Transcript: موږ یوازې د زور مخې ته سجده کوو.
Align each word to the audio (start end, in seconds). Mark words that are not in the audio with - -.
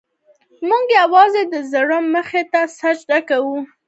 موږ 0.69 0.85
یوازې 0.99 1.41
د 1.53 1.55
زور 1.71 1.89
مخې 2.13 2.41
ته 2.51 2.61
سجده 2.79 3.19
کوو. 3.29 3.57